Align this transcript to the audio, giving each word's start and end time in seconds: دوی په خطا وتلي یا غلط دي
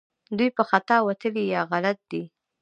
دوی 0.37 0.49
په 0.57 0.63
خطا 0.69 0.97
وتلي 1.07 1.43
یا 1.53 1.61
غلط 1.71 1.99
دي 2.11 2.23